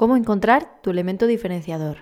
[0.00, 1.96] ¿Cómo encontrar tu elemento diferenciador?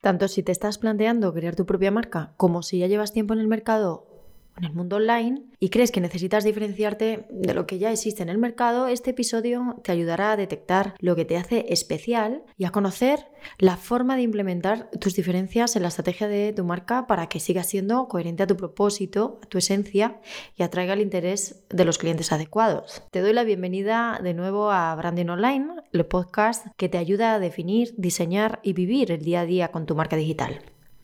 [0.00, 3.40] Tanto si te estás planteando crear tu propia marca como si ya llevas tiempo en
[3.40, 4.09] el mercado
[4.56, 8.28] en el mundo online y crees que necesitas diferenciarte de lo que ya existe en
[8.28, 12.70] el mercado, este episodio te ayudará a detectar lo que te hace especial y a
[12.70, 13.26] conocer
[13.58, 17.64] la forma de implementar tus diferencias en la estrategia de tu marca para que siga
[17.64, 20.20] siendo coherente a tu propósito, a tu esencia
[20.56, 23.02] y atraiga el interés de los clientes adecuados.
[23.10, 27.38] Te doy la bienvenida de nuevo a Branding Online, el podcast que te ayuda a
[27.38, 30.60] definir, diseñar y vivir el día a día con tu marca digital.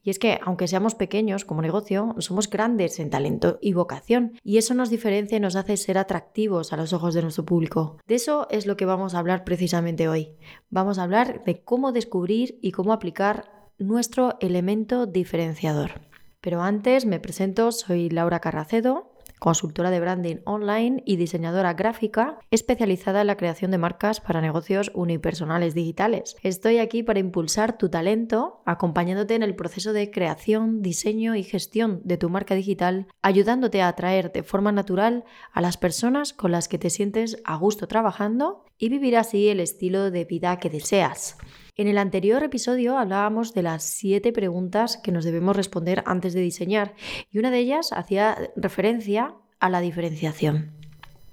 [0.06, 4.56] Y es que, aunque seamos pequeños como negocio, somos grandes en talento y vocación, y
[4.56, 7.98] eso nos diferencia y nos hace ser atractivos a los ojos de nuestro público.
[8.06, 10.36] De eso es lo que vamos a hablar precisamente hoy.
[10.70, 16.02] Vamos a hablar de cómo descubrir y cómo aplicar nuestro elemento diferenciador.
[16.40, 23.20] Pero antes me presento, soy Laura Carracedo, consultora de branding online y diseñadora gráfica especializada
[23.20, 26.36] en la creación de marcas para negocios unipersonales digitales.
[26.42, 32.00] Estoy aquí para impulsar tu talento, acompañándote en el proceso de creación, diseño y gestión
[32.04, 36.68] de tu marca digital, ayudándote a atraer de forma natural a las personas con las
[36.68, 41.36] que te sientes a gusto trabajando y vivir así el estilo de vida que deseas.
[41.78, 46.40] En el anterior episodio hablábamos de las siete preguntas que nos debemos responder antes de
[46.40, 46.94] diseñar
[47.30, 50.72] y una de ellas hacía referencia a la diferenciación.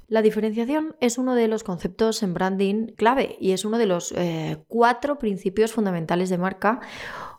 [0.09, 4.11] La diferenciación es uno de los conceptos en branding clave y es uno de los
[4.11, 6.81] eh, cuatro principios fundamentales de marca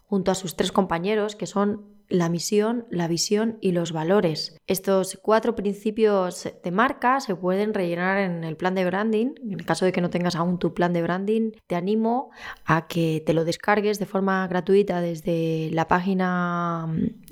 [0.05, 4.57] junto a sus tres compañeros que son la misión, la visión y los valores.
[4.67, 9.35] Estos cuatro principios de marca se pueden rellenar en el plan de branding.
[9.43, 12.31] En el caso de que no tengas aún tu plan de branding, te animo
[12.65, 16.87] a que te lo descargues de forma gratuita desde la página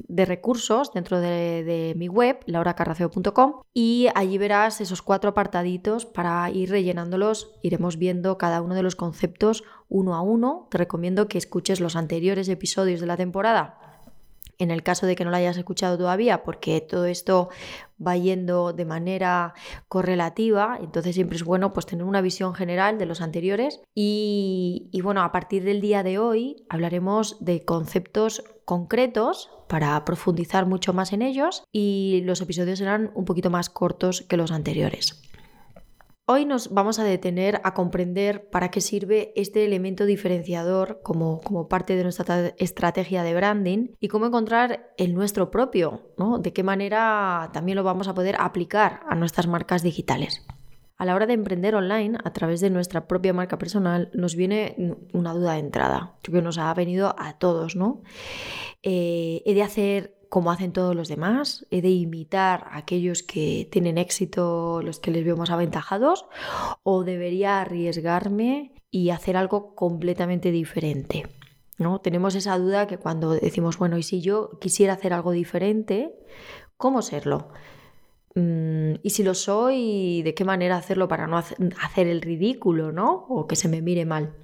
[0.09, 6.70] de recursos dentro de, mi web, lauracarraceo.com, y allí verás esos cuatro apartaditos para ir
[6.70, 7.53] rellenándolos.
[7.62, 10.69] Iremos viendo cada uno de los conceptos uno a uno.
[10.70, 13.92] Te recomiendo que escuches los anteriores episodios de la temporada
[14.58, 17.48] en el caso de que no lo hayas escuchado todavía, porque todo esto
[18.05, 19.55] va yendo de manera
[19.89, 25.01] correlativa, entonces siempre es bueno pues tener una visión general de los anteriores y, y
[25.01, 31.13] bueno, a partir del día de hoy hablaremos de conceptos concretos para profundizar mucho más
[31.13, 35.23] en ellos y los episodios serán un poquito más cortos que los anteriores.
[36.24, 41.66] Hoy nos vamos a detener a comprender para qué sirve este elemento diferenciador como, como
[41.66, 46.38] parte de nuestra estrategia de branding y cómo encontrar el nuestro propio, ¿no?
[46.38, 50.46] De qué manera también lo vamos a poder aplicar a nuestras marcas digitales.
[50.96, 54.77] A la hora de emprender online a través de nuestra propia marca personal nos viene
[55.12, 58.00] una duda de entrada, que nos ha venido a todos, ¿no?
[58.84, 63.69] Eh, ¿He de hacer como hacen todos los demás, he de imitar a aquellos que
[63.70, 66.25] tienen éxito, los que les veo más aventajados,
[66.83, 71.27] o debería arriesgarme y hacer algo completamente diferente.
[71.77, 72.01] ¿no?
[72.01, 76.15] Tenemos esa duda que cuando decimos, bueno, ¿y si yo quisiera hacer algo diferente,
[76.79, 77.49] cómo serlo?
[78.35, 83.27] Mm, y si lo soy, ¿de qué manera hacerlo para no hacer el ridículo, ¿no?
[83.29, 84.35] O que se me mire mal.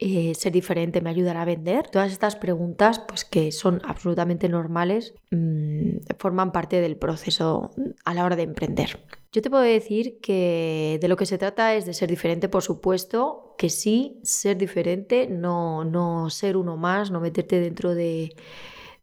[0.00, 1.88] Eh, ser diferente me ayudará a vender?
[1.88, 7.70] Todas estas preguntas, pues que son absolutamente normales, mm, forman parte del proceso
[8.04, 9.00] a la hora de emprender.
[9.32, 12.62] Yo te puedo decir que de lo que se trata es de ser diferente, por
[12.62, 18.36] supuesto, que sí, ser diferente, no, no ser uno más, no meterte dentro de,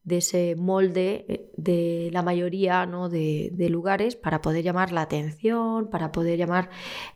[0.09, 3.09] ese molde eh, de la mayoría ¿no?
[3.09, 6.69] de, lugares para poder llamar la atención, para poder llamar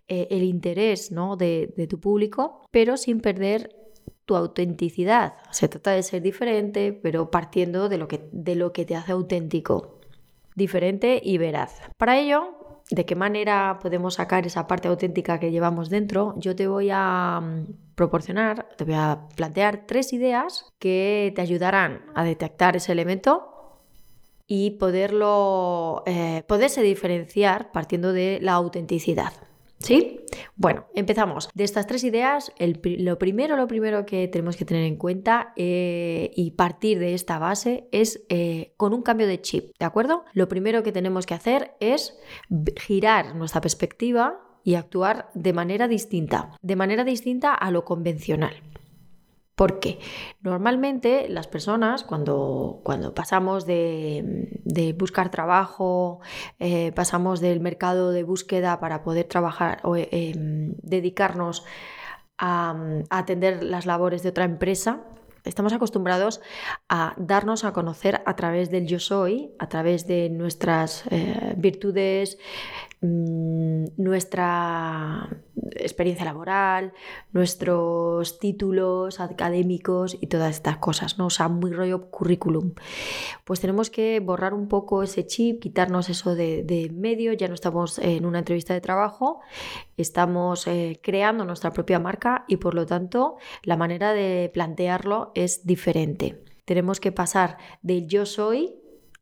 [0.08, 1.36] eh, el interés ¿no?
[1.36, 3.76] de, de tu público, pero sin perder
[4.30, 5.34] tu autenticidad.
[5.50, 9.12] Se trata de ser diferente, pero partiendo de lo que, de lo que te hace
[9.12, 10.00] auténtico,
[10.56, 11.82] diferente y veraz.
[11.98, 16.36] Para ello, ¿de qué manera podemos sacar esa parte auténtica que llevamos dentro?
[16.38, 22.06] Yo te voy a mm, proporcionar, te voy a plantear tres ideas que te ayudarán
[22.16, 23.84] a detectar ese elemento
[24.48, 29.34] y poderlo, eh, poderse diferenciar partiendo de la autenticidad.
[29.80, 30.22] ¿Sí?
[30.56, 31.50] Bueno, empezamos.
[31.54, 32.54] De estas tres ideas,
[32.84, 37.38] lo primero, lo primero que tenemos que tener en cuenta eh, y partir de esta
[37.38, 40.24] base es eh, con un cambio de chip, ¿de acuerdo?
[40.32, 42.18] Lo primero que tenemos que hacer es
[42.78, 48.56] girar nuestra perspectiva y actuar de manera distinta, de manera distinta a lo convencional.
[49.56, 50.00] Porque
[50.40, 56.22] normalmente las personas cuando, cuando pasamos de, buscar trabajo,
[56.60, 61.66] eh, pasamos del mercado de búsqueda para poder trabajar o em, dedicarnos
[62.38, 62.74] a,
[63.10, 65.04] atender las labores de otra empresa,
[65.46, 66.42] Estamos acostumbrados
[66.90, 72.38] a darnos a conocer a través del yo soy, a través de nuestras eh, virtudes,
[73.02, 75.30] mm, nuestra
[75.72, 76.94] experiencia laboral,
[77.32, 81.28] nuestros títulos académicos y todas estas cosas, ¿no?
[81.28, 82.74] O sea, muy rollo currículum.
[83.46, 88.00] Pues tenemos que borrar un poco ese chip, quitarnos eso de, medio, ya no estamos
[88.00, 89.42] en una entrevista de trabajo,
[89.98, 95.66] estamos eh, creando nuestra propia marca y por lo tanto la manera de plantearlo es
[95.66, 96.44] diferente.
[96.66, 98.76] Tenemos que pasar del yo soy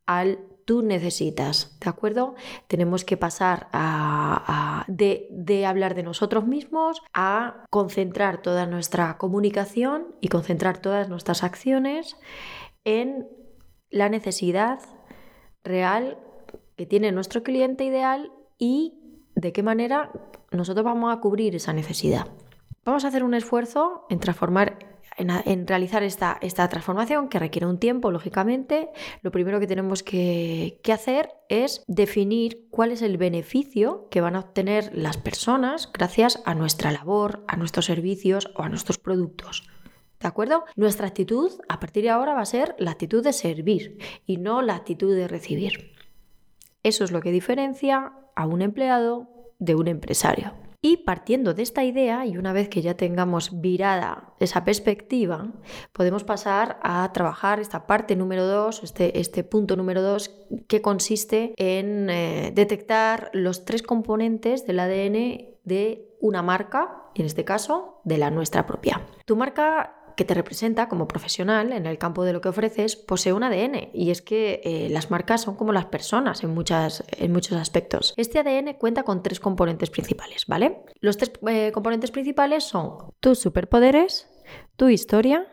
[0.05, 2.35] al tú necesitas, ¿de acuerdo?
[2.67, 10.13] Tenemos que pasar a, de, de, hablar de nosotros mismos a concentrar toda nuestra comunicación
[10.19, 12.17] y concentrar todas nuestras acciones
[12.83, 13.29] en
[13.89, 14.81] la necesidad
[15.63, 16.17] real
[16.75, 20.11] que tiene nuestro cliente ideal y de qué manera
[20.51, 22.27] nosotros vamos a cubrir esa necesidad.
[22.83, 27.79] Vamos a hacer un esfuerzo en transformar en, realizar esta, esta, transformación que requiere un
[27.79, 28.89] tiempo, lógicamente,
[29.21, 34.35] lo primero que tenemos que, que hacer es definir cuál es el beneficio que van
[34.35, 39.67] a obtener las personas gracias a nuestra labor, a nuestros servicios o a nuestros productos.
[40.19, 40.65] ¿De acuerdo?
[40.75, 44.61] Nuestra actitud a partir de ahora va a ser la actitud de servir y no
[44.61, 45.91] la actitud de recibir.
[46.83, 49.29] Eso es lo que diferencia a un empleado
[49.59, 50.53] de un empresario.
[50.81, 55.51] Y partiendo de esta idea, y una vez que ya tengamos virada esa perspectiva,
[55.91, 60.29] podemos pasar a trabajar esta parte número dos, este, este punto número dos,
[60.67, 67.43] que consiste en eh, detectar los tres componentes del ADN de una marca, en este
[67.43, 69.01] caso, de la nuestra propia.
[69.25, 73.33] Tu marca que te representa como profesional en el campo de lo que ofreces posee
[73.33, 77.31] un ADN y es que eh, las marcas son como las personas en, muchas, en
[77.31, 78.15] muchos aspectos.
[78.17, 80.81] Este ADN cuenta con tres componentes principales, ¿vale?
[80.99, 84.27] Los tres eh, componentes principales son tus superpoderes,
[84.75, 85.47] tu historia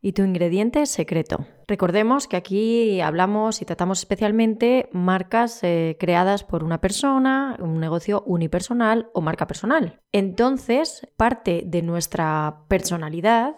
[0.00, 1.46] y tu ingrediente secreto.
[1.68, 8.22] Recordemos que aquí hablamos y tratamos especialmente marcas eh, creadas por una persona, un negocio
[8.24, 10.00] unipersonal o marca personal.
[10.12, 13.56] Entonces, parte de nuestra personalidad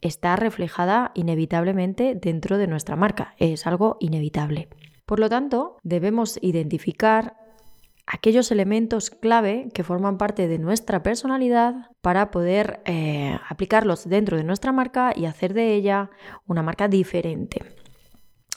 [0.00, 3.34] está reflejada inevitablemente dentro de nuestra marca.
[3.38, 4.68] Es algo inevitable.
[5.06, 7.36] Por lo tanto, debemos identificar
[8.06, 14.44] aquellos elementos clave que forman parte de nuestra personalidad para poder eh, aplicarlos dentro de
[14.44, 16.10] nuestra marca y hacer de ella
[16.46, 17.62] una marca diferente.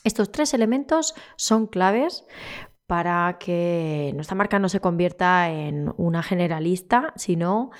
[0.03, 2.25] Estos tres elementos son claves
[2.87, 7.71] para que nuestra marca no se convierta en una generalista, sino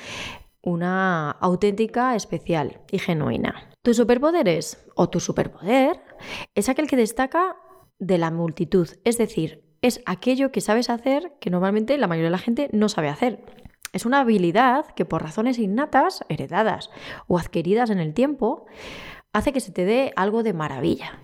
[0.61, 3.69] una auténtica, especial y genuina.
[3.83, 6.01] Tu superpoderes o tu superpoder
[6.55, 7.57] es aquel que destaca
[7.99, 12.31] de la multitud, es decir, es aquello que sabes hacer que normalmente la mayoría de
[12.31, 13.43] la gente no sabe hacer.
[13.93, 16.89] Es una habilidad que por razones innatas, heredadas
[17.27, 18.65] o adquiridas en el tiempo,
[19.33, 21.19] hace que se te dé algo de maravilla.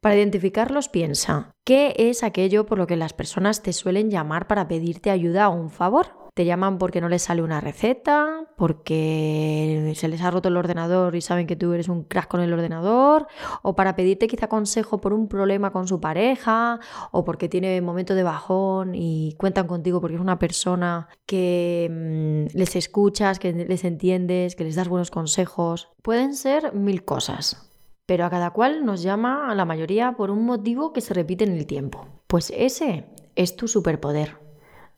[0.00, 4.68] Para identificarlos piensa, ¿qué es aquello por lo que las personas te suelen llamar para
[4.68, 6.25] pedirte ayuda o un favor?
[6.36, 11.16] Te llaman porque no les sale una receta, porque se les ha roto el ordenador
[11.16, 13.26] y saben que tú eres un crack con el ordenador,
[13.62, 16.78] o para pedirte quizá consejo por un problema con su pareja,
[17.10, 22.54] o porque tiene momento de bajón y cuentan contigo porque es una persona que mm,
[22.54, 25.88] les escuchas, que les entiendes, que les das buenos consejos.
[26.02, 27.72] Pueden ser mil cosas.
[28.04, 31.44] Pero a cada cual nos llama a la mayoría por un motivo que se repite
[31.44, 32.06] en el tiempo.
[32.26, 33.06] Pues ese
[33.36, 34.45] es tu superpoder.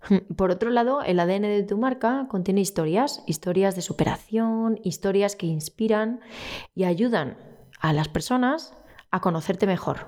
[0.37, 5.47] Por otro lado, el ADN de tu marca contiene historias, historias de superación, historias que
[5.47, 6.21] inspiran
[6.75, 7.37] y ayudan
[7.81, 8.75] a las personas
[9.11, 10.07] a conocerte mejor.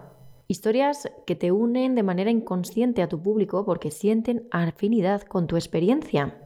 [0.49, 5.57] Historias que te unen de manera inconsciente a tu público porque sienten afinidad con tu
[5.57, 6.37] experiencia.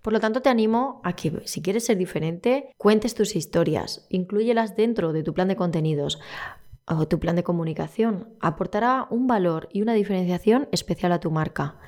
[0.00, 4.76] Por lo tanto, te animo a que si quieres ser diferente, cuentes tus historias, incluyelas
[4.76, 6.20] dentro de tu plan de contenidos
[6.86, 8.28] o tu plan de comunicación.
[8.40, 11.78] Aportará un valor y una diferenciación especial a tu marca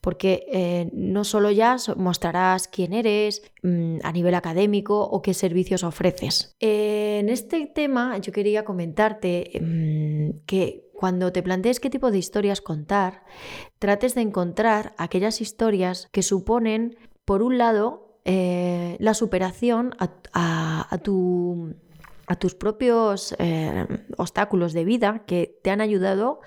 [0.00, 5.84] porque eh, no solo ya mostrarás quién eres mm, a nivel académico o qué servicios
[5.84, 6.56] ofreces.
[6.60, 12.60] en este tema yo quería comentarte mm, que cuando te plantees qué tipo de historias
[12.60, 13.24] contar,
[13.78, 21.74] trates de encontrar aquellas historias que suponen, por un lado, eh, la superación a tu
[22.30, 23.84] a tus propios eh,
[24.16, 26.38] obstáculos de vida que te han ayudado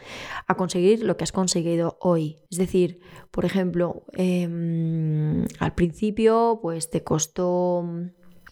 [0.47, 2.37] a conseguir lo que has conseguido hoy.
[2.49, 7.85] Es decir, por ejemplo, em, al principio pues te costó...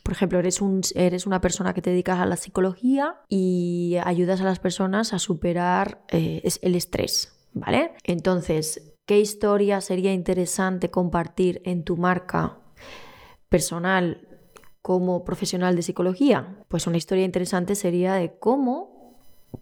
[0.04, 4.42] Por ejemplo, eres, un, eres una persona que te dedicas a la psicología y ayudas
[4.42, 7.94] a las personas a superar eh, el estrés, ¿vale?
[8.04, 12.58] Entonces, ¿qué historia sería interesante compartir en tu marca
[13.48, 14.31] personal
[14.82, 16.64] como profesional de psicología?
[16.68, 19.18] Pues una historia interesante sería de cómo,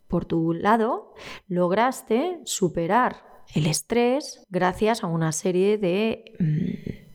[0.07, 1.13] por tu lado,
[1.47, 7.08] lograste superar el estrés gracias a una serie de mm,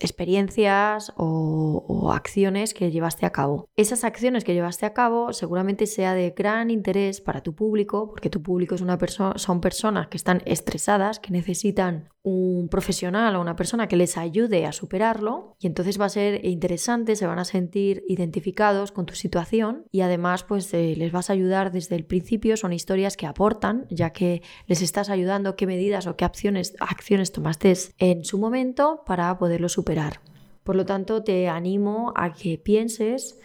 [0.00, 3.68] experiencias o, acciones que llevaste a cabo.
[3.76, 8.30] Esas acciones que llevaste a cabo seguramente sea de gran interés para tu público, porque
[8.30, 8.96] tu público es una
[9.36, 14.66] son personas que están estresadas, que necesitan un profesional o una persona que les ayude
[14.66, 19.14] a superarlo y entonces va a ser interesante, se van a sentir identificados con tu
[19.14, 23.26] situación y además pues eh, les vas a ayudar desde el principio, son historias que
[23.26, 27.66] aportan, ya que les estás ayudando qué medidas o qué acciones, acciones tomaste
[27.98, 30.20] en su momento para poderlo superar.
[30.64, 33.38] Por lo tanto, te animo a que pienses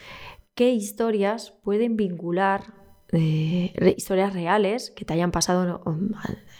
[0.55, 2.73] qué historias pueden vincular
[3.11, 6.11] eh, historias reales que te hayan pasado um,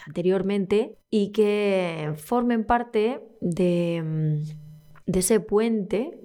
[0.06, 6.18] anteriormente y que formen parte de, mm, ese puente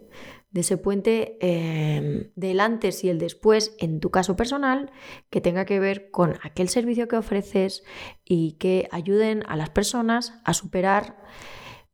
[0.50, 4.90] de ese puente eh, del antes y el después en tu caso personal
[5.30, 7.84] que tenga que ver con aquel servicio que ofreces
[8.24, 11.18] y que ayuden a las personas a superar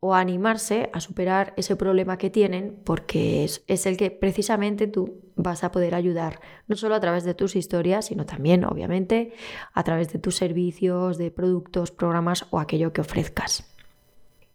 [0.05, 5.21] o animarse a superar ese problema que tienen porque es, es, el que precisamente tú
[5.37, 9.33] vas a poder ayudar, no solo a través de tus historias, sino también, obviamente,
[9.73, 13.65] a través de tus servicios, de productos, programas o aquello que ofrezcas.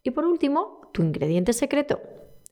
[0.03, 2.01] Y por último, tu ingrediente secreto.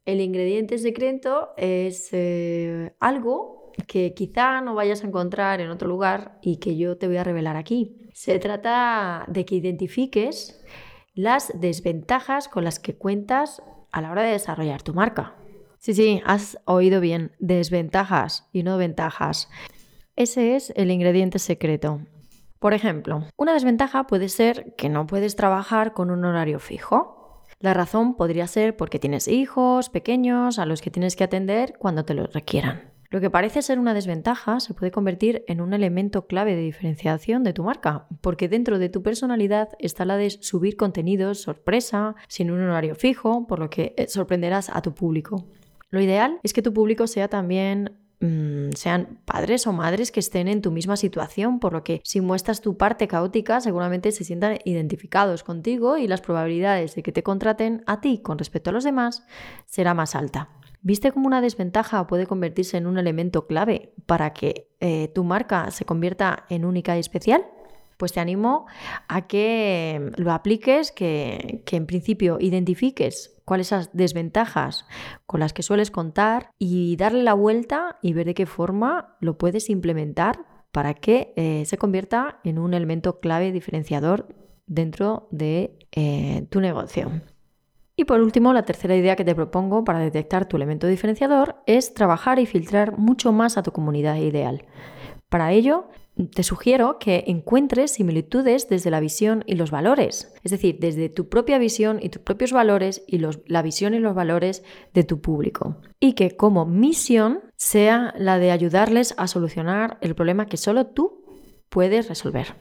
[0.05, 6.39] El ingrediente secreto es eh, algo que quizá no vayas a encontrar en otro lugar
[6.41, 7.97] y que yo te voy a revelar aquí.
[8.13, 10.63] Se trata de que identifiques
[11.15, 15.35] las desventajas con las que cuentas a la hora de desarrollar tu marca.
[15.79, 19.49] Sí, sí, has oído bien, desventajas y no ventajas.
[20.15, 22.01] Ese es el ingrediente secreto.
[22.59, 27.43] Por ejemplo, una desventaja puede ser que no puedes trabajar con un horario fijo.
[27.59, 32.03] La razón podría ser porque tienes hijos pequeños a los que tienes que atender cuando
[32.03, 32.94] te los requieran.
[33.15, 37.45] Lo que parece ser una desventaja se puede convertir en un elemento clave de diferenciación
[37.45, 42.51] de tu marca, porque dentro de tu personalidad está la de subir contenidos sorpresa, sin
[42.51, 45.45] un horario fijo, por lo que eh, sorprenderás a tu público.
[45.91, 50.49] Lo ideal es que tu público sea también mm, sean padres o madres que estén
[50.49, 54.57] en tu misma situación, por lo que si muestras tu parte caótica seguramente se sientan
[54.65, 58.83] identificados contigo y las probabilidades de que te contraten a ti con respecto a los
[58.83, 59.25] demás
[59.67, 60.49] será más alta.
[60.85, 65.71] ¿Viste cómo una desventaja puede convertirse en un elemento clave para que eh, tu marca
[65.71, 67.43] se convierta en única y especial?
[67.97, 68.67] Pues te animo
[69.07, 74.85] a que lo apliques, que, en principio identifiques cuáles esas desventajas
[75.25, 79.39] con las que sueles contar y darle la vuelta y ver de qué forma lo
[79.39, 84.27] puedes implementar para que eh, se convierta en un elemento clave diferenciador
[84.67, 87.09] dentro de eh, tu negocio.
[87.95, 91.93] Y por último, la tercera idea que te propongo para detectar tu elemento diferenciador es
[91.93, 94.65] trabajar y filtrar mucho más a tu comunidad ideal.
[95.29, 95.87] Para ello,
[96.33, 101.27] te sugiero que encuentres similitudes desde la visión y los valores, es decir, desde tu
[101.27, 105.77] propia visión y tus propios valores y la visión y los valores de tu público.
[105.99, 111.25] Y que como misión sea la de ayudarles a solucionar el problema que solo tú
[111.69, 112.55] puedes resolver.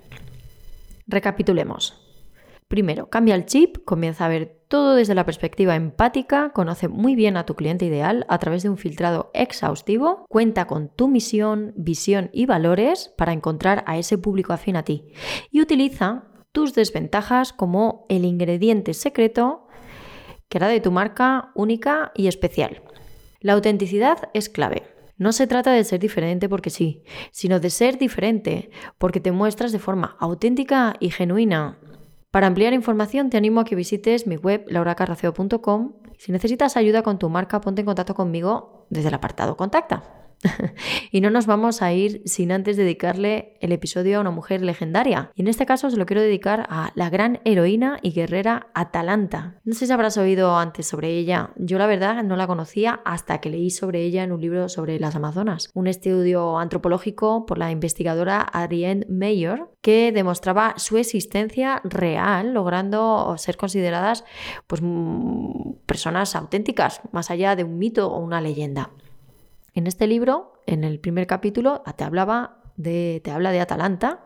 [1.07, 2.04] Recapitulemos.
[2.75, 7.37] Primero, cambia el chip, comienza a ver todo desde la perspectiva empática, conoce muy bien
[7.37, 12.31] a tu cliente ideal a través de un filtrado exhaustivo, cuenta con tu misión, visión
[12.33, 15.05] y valores para encontrar a ese público afín a ti
[15.53, 19.69] y utiliza tus desventajas como el ingrediente secreto
[20.49, 22.83] que hará de tu marca única y especial.
[23.39, 24.83] La autenticidad es clave.
[25.17, 29.71] No se trata de ser diferente porque sí, sino de ser diferente porque te muestras
[29.71, 31.79] de forma auténtica y genuina
[32.35, 35.93] para ampliar información te animo a que visites mi web lauracarraceo.com.
[36.19, 40.24] Si necesitas ayuda con tu marca, ponte en contacto conmigo desde el apartado Contacta.
[41.11, 45.31] y no nos vamos a ir sin antes dedicarle el episodio a una mujer legendaria.
[45.35, 49.61] Y en este caso se lo quiero dedicar a la gran heroína y guerrera Atalanta.
[49.65, 51.51] No sé si habrás oído antes sobre ella.
[51.57, 54.99] Yo la verdad no la conocía hasta que leí sobre ella en un libro sobre
[54.99, 55.71] las Amazonas.
[55.75, 63.57] Un estudio antropológico por la investigadora Ariane Mayer que demostraba su existencia real, logrando ser
[63.57, 64.25] consideradas
[64.67, 68.91] pues, mm, personas auténticas, más allá de un mito o una leyenda.
[69.75, 74.23] En este libro, en el primer capítulo, te hablaba de, te habla de Atalanta.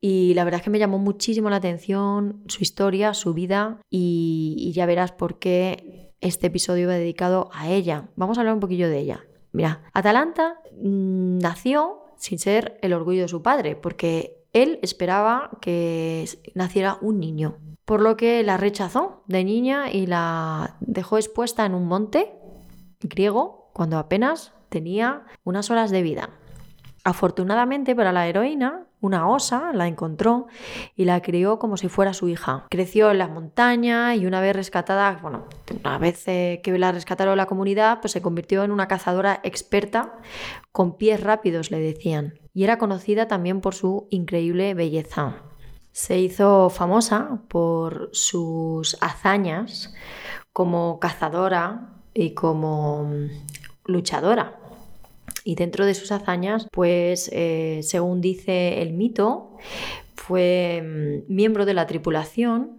[0.00, 4.70] Y la verdad es que me llamó muchísimo la atención su historia, su vida, y,
[4.74, 8.10] ya verás por qué este episodio va dedicado a ella.
[8.14, 9.24] Vamos a hablar un poquillo de ella.
[9.52, 16.28] Mira, Atalanta mm, nació sin ser el orgullo de su padre, porque él esperaba que
[16.54, 17.56] naciera un niño,
[17.86, 22.34] por lo que la rechazó de niña y la dejó expuesta en un monte
[23.00, 26.30] griego cuando apenas tenía unas horas de vida.
[27.04, 30.46] Afortunadamente para la heroína, una osa la encontró
[30.96, 32.66] y la crió como si fuera su hija.
[32.68, 35.46] Creció en las montañas y una vez rescatada, bueno,
[35.84, 40.16] una vez eh, que la rescataron la comunidad, pues se convirtió en una cazadora experta
[40.72, 42.34] con pies rápidos, le decían.
[42.52, 45.36] Y era conocida también por su increíble belleza.
[45.92, 49.94] Se hizo famosa por sus hazañas
[50.52, 53.10] como cazadora y como
[53.88, 54.54] luchadora.
[55.42, 59.56] Y dentro de sus hazañas, pues eh, según dice el mito,
[60.14, 62.78] fue mm, miembro de la tripulación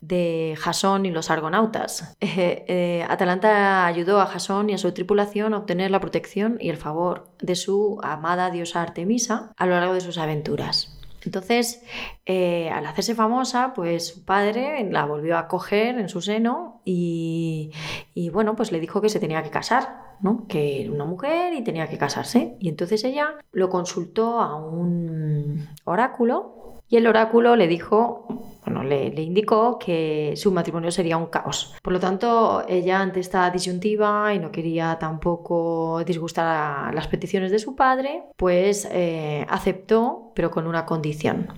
[0.00, 2.16] de Jasón y los argonautas.
[2.42, 6.68] Eh, eh, Atalanta ayudó a Jasón y a su tripulación a obtener la protección y
[6.70, 10.99] el favor de su amada diosa Artemisa a lo largo de sus aventuras.
[11.24, 11.82] Entonces,
[12.26, 17.72] al hacerse famosa, pues su padre la volvió a coger en su seno y,
[18.14, 20.10] y, bueno, pues le dijo que se tenía que casar.
[20.48, 22.56] Que era una mujer y tenía que casarse.
[22.60, 29.08] Y entonces ella lo consultó a un oráculo y el oráculo le dijo, bueno, le,
[29.22, 31.74] indicó que su matrimonio sería un caos.
[31.82, 37.50] Por lo tanto, ella ante esta disyuntiva y no quería tampoco disgustar a las peticiones
[37.50, 41.48] de su padre, pues eh, aceptó, pero con una condición.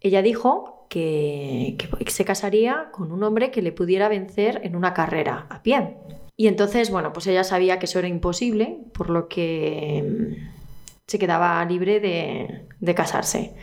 [0.00, 1.76] Ella dijo que,
[2.06, 5.96] se casaría con un hombre que le pudiera vencer en una carrera a pie.
[6.36, 10.54] Y entonces, bueno, pues ella sabía que eso era imposible, por lo que mm,
[11.06, 13.54] se quedaba libre de, casarse.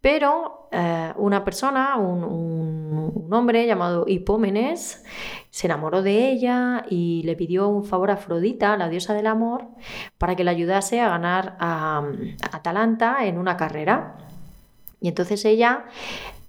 [0.00, 5.04] Pero eh, una persona, un, hombre llamado Hipómenes,
[5.50, 9.66] se enamoró de ella y le pidió un favor a Afrodita, la diosa del amor,
[10.16, 14.16] para que le ayudase a ganar a, a Atalanta en una carrera.
[15.00, 15.86] Y entonces ella,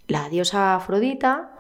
[0.08, 1.52] la diosa Afrodita,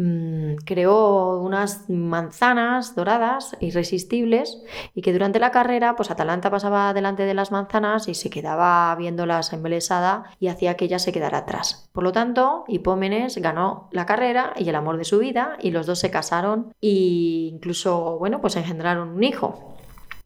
[0.00, 4.62] Mm, creó unas manzanas doradas irresistibles
[4.94, 8.94] y que durante la carrera pues Atalanta pasaba delante de las manzanas y se quedaba
[8.94, 11.90] viéndolas embelesada y hacía que ella se quedara atrás.
[11.92, 15.86] Por lo tanto, Hipómenes ganó la carrera y el amor de su vida y los
[15.86, 19.74] dos se casaron e incluso, bueno, pues engendraron un hijo.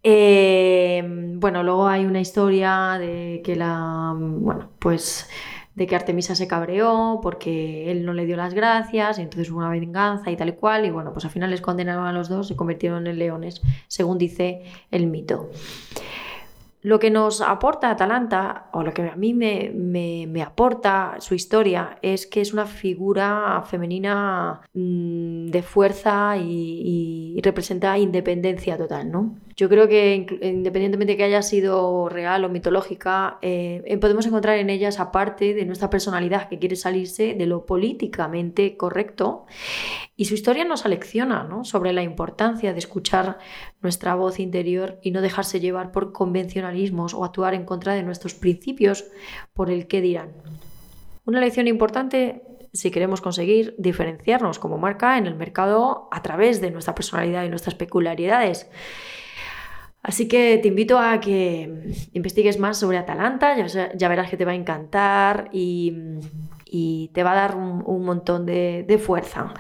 [0.03, 1.03] Eh,
[1.37, 5.31] bueno, luego hay una historia de que la, bueno, pues
[5.75, 9.59] de que Artemisa se cabreó porque él no le dio las gracias y entonces hubo
[9.59, 12.29] una venganza y tal y cual y bueno, pues al final les condenaron a los
[12.29, 15.51] dos, se convirtieron en leones, según dice el mito.
[16.83, 22.27] Lo que nos aporta Atalanta, o lo que a mí me, aporta su historia, es
[22.27, 29.37] que es una figura femenina mm, de fuerza y, representa independencia total, ¿no?
[29.57, 34.71] Yo creo que independientemente de que haya sido real o mitológica, eh, podemos encontrar en
[34.71, 39.47] ella esa parte de nuestra personalidad que quiere salirse de lo políticamente correcto.
[40.17, 43.39] Y su historia nos alecciona sobre la importancia de escuchar
[43.81, 48.35] nuestra voz interior y no dejarse llevar por convencionalismos o actuar en contra de nuestros
[48.35, 49.05] principios
[49.53, 50.33] por el que dirán.
[51.25, 56.71] Una lección importante si queremos conseguir diferenciarnos como marca en el mercado a través de
[56.71, 58.69] nuestra personalidad y nuestras peculiaridades.
[60.03, 64.51] Así que te invito a que investigues más sobre Atalanta, ya, verás que te va
[64.53, 65.93] a encantar y,
[67.13, 69.55] te va a dar un, montón de, fuerza.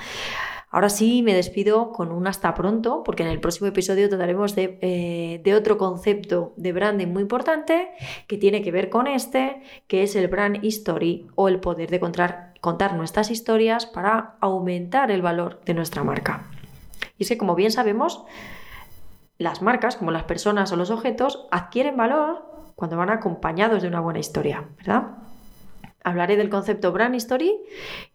[0.70, 4.78] Ahora sí me despido con un hasta pronto, porque en el próximo episodio trataremos de,
[4.80, 7.90] eh, de, otro concepto de branding muy importante
[8.26, 12.00] que tiene que ver con este, que es el brand history o el poder de
[12.00, 16.44] contar, contar nuestras historias para aumentar el valor de nuestra marca.
[17.18, 18.24] Y es que, como bien sabemos,
[19.36, 22.46] las marcas, como las personas o los objetos, adquieren valor
[22.76, 25.08] cuando van acompañados de una buena historia, ¿verdad?
[26.04, 27.52] Hablaré del concepto Brand History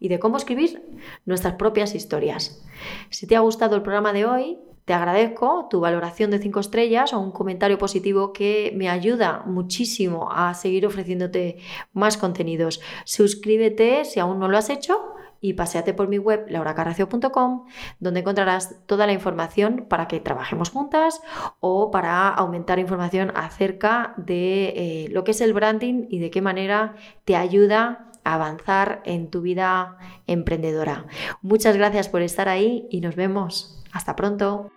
[0.00, 2.66] y de cómo escribir nuestras propias historias.
[3.10, 4.58] Si te ha gustado el programa de hoy,
[4.88, 10.30] te agradezco tu valoración de 5 estrellas o un comentario positivo que me ayuda muchísimo
[10.32, 11.58] a seguir ofreciéndote
[11.92, 12.80] más contenidos.
[13.04, 17.66] Suscríbete si aún no lo has hecho y paseate por mi web lauracarracio.com
[18.00, 21.20] donde encontrarás toda la información para que trabajemos juntas
[21.60, 26.40] o para aumentar información acerca de eh, lo que es el branding y de qué
[26.40, 26.94] manera
[27.26, 31.04] te ayuda a avanzar en tu vida emprendedora.
[31.42, 33.84] Muchas gracias por estar ahí y nos vemos.
[33.92, 34.70] Hasta pronto.